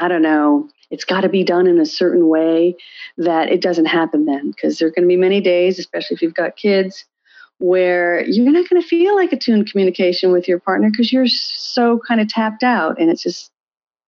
[0.00, 2.76] I don't know, it's got to be done in a certain way
[3.16, 6.22] that it doesn't happen then because there are going to be many days, especially if
[6.22, 7.04] you've got kids,
[7.58, 12.00] where you're not going to feel like attuned communication with your partner because you're so
[12.06, 13.00] kind of tapped out.
[13.00, 13.50] And it's just,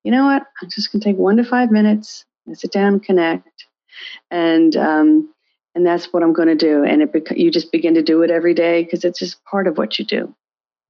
[0.05, 0.45] you know what?
[0.63, 3.67] I'm just going to take one to five minutes and sit down and connect.
[4.31, 5.35] And, um,
[5.75, 6.85] and that's what I'm going to do.
[6.85, 9.79] And it you just begin to do it every day because it's just part of
[9.79, 10.35] what you do.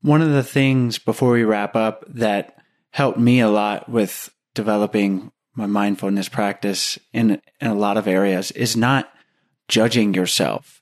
[0.03, 2.57] One of the things before we wrap up that
[2.91, 8.51] helped me a lot with developing my mindfulness practice in, in a lot of areas
[8.53, 9.13] is not
[9.69, 10.80] judging yourself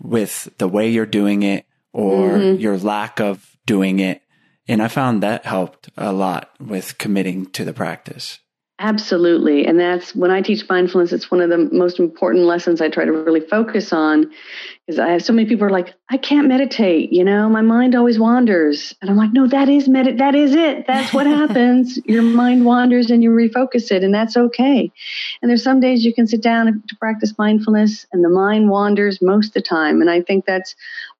[0.00, 2.60] with the way you're doing it or mm-hmm.
[2.60, 4.22] your lack of doing it.
[4.68, 8.38] And I found that helped a lot with committing to the practice.
[8.82, 9.66] Absolutely.
[9.66, 13.04] And that's when I teach mindfulness, it's one of the most important lessons I try
[13.04, 14.32] to really focus on
[14.86, 17.94] because I have so many people are like, I can't meditate, you know, my mind
[17.94, 18.94] always wanders.
[19.02, 20.86] And I'm like, no, that is med that is it.
[20.86, 21.98] That's what happens.
[22.06, 24.90] Your mind wanders and you refocus it and that's okay.
[25.42, 29.20] And there's some days you can sit down to practice mindfulness and the mind wanders
[29.20, 30.00] most of the time.
[30.00, 30.74] And I think that's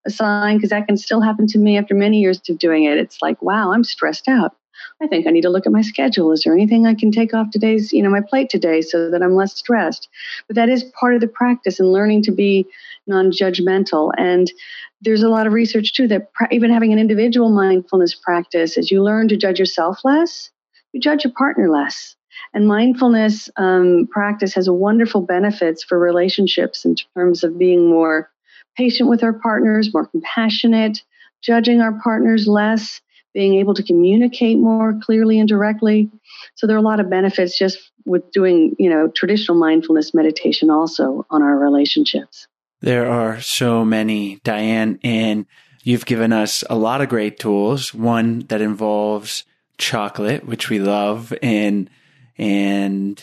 [0.06, 2.96] a sign because that can still happen to me after many years of doing it.
[2.96, 4.56] It's like, wow, I'm stressed out.
[5.02, 6.30] I think I need to look at my schedule.
[6.30, 9.22] Is there anything I can take off today's, you know, my plate today so that
[9.22, 10.08] I'm less stressed?
[10.46, 12.66] But that is part of the practice and learning to be
[13.06, 14.12] non-judgmental.
[14.18, 14.52] And
[15.00, 19.02] there's a lot of research too that even having an individual mindfulness practice, as you
[19.02, 20.50] learn to judge yourself less,
[20.92, 22.14] you judge your partner less.
[22.52, 28.30] And mindfulness um, practice has wonderful benefits for relationships in terms of being more
[28.76, 31.02] patient with our partners, more compassionate,
[31.42, 33.00] judging our partners less,
[33.32, 36.10] being able to communicate more clearly and directly.
[36.56, 40.70] So there are a lot of benefits just with doing, you know, traditional mindfulness meditation
[40.70, 42.46] also on our relationships.
[42.80, 45.46] There are so many, Diane, and
[45.82, 47.92] you've given us a lot of great tools.
[47.94, 49.44] One that involves
[49.78, 51.90] chocolate, which we love, and
[52.38, 53.22] and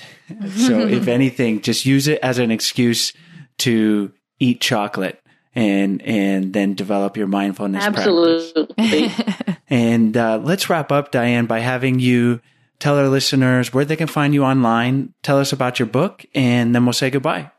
[0.56, 3.14] so if anything, just use it as an excuse
[3.60, 5.20] to eat chocolate
[5.58, 9.12] and and then develop your mindfulness absolutely.
[9.70, 12.40] And uh, let's wrap up diane by having you
[12.80, 15.14] tell our listeners where they can find you online.
[15.24, 17.52] Tell us about your book and then we'll say goodbye.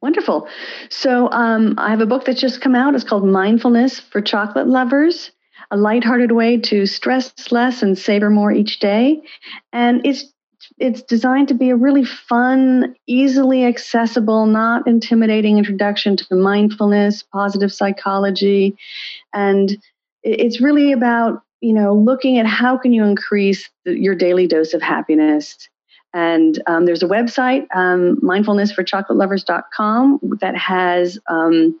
[0.00, 0.46] Wonderful.
[0.90, 2.94] So um, i have a book that's just come out.
[2.94, 5.32] It's called mindfulness for chocolate lovers
[5.70, 9.22] a lighthearted way to stress less and savor more each day.
[9.72, 10.24] And it's
[10.80, 17.72] it's designed to be a really fun, easily accessible, not intimidating introduction to mindfulness, positive
[17.72, 18.76] psychology,
[19.32, 19.78] and
[20.22, 24.82] it's really about you know looking at how can you increase your daily dose of
[24.82, 25.68] happiness.
[26.14, 31.78] And um, there's a website, um, mindfulnessforchocolatelovers.com, that has um,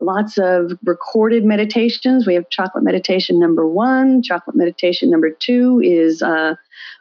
[0.00, 2.26] lots of recorded meditations.
[2.26, 4.22] We have chocolate meditation number one.
[4.22, 6.56] Chocolate meditation number two is uh,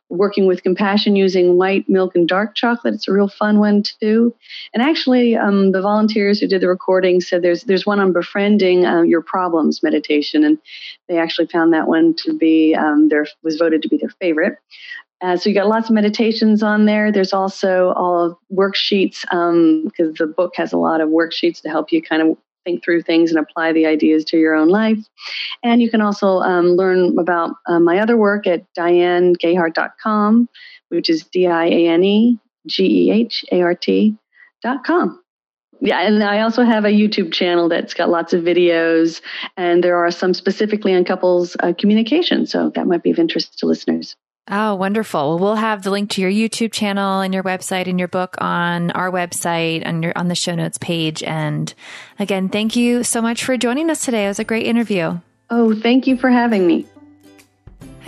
[0.10, 2.96] working with compassion using white milk and dark chocolate.
[2.96, 4.34] It's a real fun one too.
[4.74, 8.86] And actually, um, the volunteers who did the recording said there's there's one on befriending
[8.86, 10.58] uh, your problems meditation, and
[11.08, 14.58] they actually found that one to be um, their was voted to be their favorite.
[15.22, 17.12] Uh, so you got lots of meditations on there.
[17.12, 21.92] There's also all worksheets because um, the book has a lot of worksheets to help
[21.92, 22.38] you kind of
[22.70, 25.00] think through things and apply the ideas to your own life.
[25.64, 30.50] And you can also um, learn about uh, my other work at dianegehart.com,
[30.90, 35.22] which is D I A N E G E H A R T.com.
[35.82, 39.22] Yeah, and I also have a YouTube channel that's got lots of videos,
[39.56, 42.46] and there are some specifically on couples uh, communication.
[42.46, 44.16] So that might be of interest to listeners.
[44.52, 45.30] Oh, wonderful.
[45.30, 48.36] Well, we'll have the link to your YouTube channel and your website and your book
[48.40, 51.22] on our website on your, on the show notes page.
[51.22, 51.72] And
[52.18, 54.26] again, thank you so much for joining us today.
[54.26, 55.20] It was a great interview.
[55.52, 56.88] Oh, thank you for having me.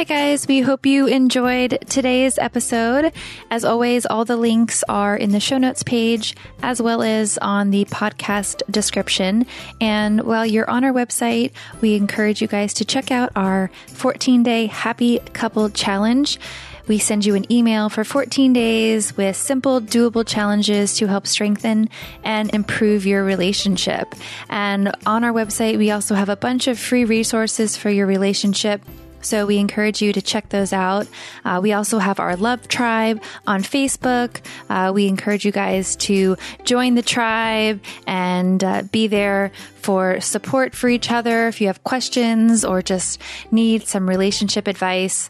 [0.01, 0.47] Hi, guys.
[0.47, 3.13] We hope you enjoyed today's episode.
[3.51, 7.69] As always, all the links are in the show notes page as well as on
[7.69, 9.45] the podcast description.
[9.79, 14.41] And while you're on our website, we encourage you guys to check out our 14
[14.41, 16.39] day happy couple challenge.
[16.87, 21.89] We send you an email for 14 days with simple, doable challenges to help strengthen
[22.23, 24.15] and improve your relationship.
[24.49, 28.81] And on our website, we also have a bunch of free resources for your relationship
[29.21, 31.07] so we encourage you to check those out.
[31.45, 34.41] Uh, we also have our Love Tribe on Facebook.
[34.69, 40.75] Uh, we encourage you guys to join the tribe and uh, be there for support
[40.75, 41.47] for each other.
[41.47, 43.19] If you have questions or just
[43.51, 45.29] need some relationship advice,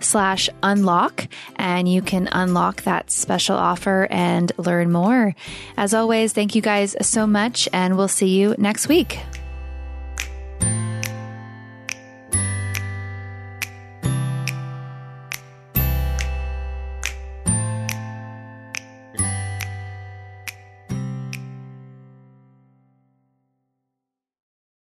[0.00, 5.34] slash unlock and you can unlock that special offer and learn more.
[5.76, 9.18] As always, thank you guys so much and we'll see you next week.